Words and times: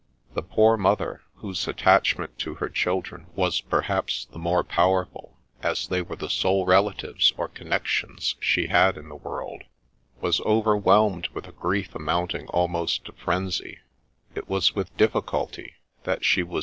'The 0.33 0.41
poor 0.41 0.77
mother, 0.77 1.21
whose 1.35 1.67
attachment 1.67 2.39
to 2.39 2.55
her 2.55 2.69
children 2.69 3.27
was 3.35 3.61
perhaps 3.61 4.25
the 4.25 4.39
more 4.39 4.63
powerful, 4.63 5.37
as 5.61 5.87
they 5.89 6.01
were 6.01 6.15
the 6.15 6.27
sole 6.27 6.65
relatives 6.65 7.33
or 7.37 7.47
connections 7.47 8.33
she 8.39 8.65
had 8.65 8.97
in 8.97 9.09
the 9.09 9.15
world, 9.15 9.61
was 10.19 10.41
overwhelmed 10.41 11.27
with 11.35 11.47
a 11.47 11.51
grief 11.51 11.93
amounting 11.93 12.47
almost 12.47 13.05
to 13.05 13.11
frenzy; 13.11 13.77
it 14.33 14.49
was 14.49 14.73
with 14.73 14.97
difficulty 14.97 15.75
'that 16.03 16.25
she 16.25 16.41
was 16.41 16.45
THE 16.45 16.45
LATE 16.45 16.45
HENRY 16.45 16.45
HARRIS, 16.53 16.57
D.D. 16.57 16.59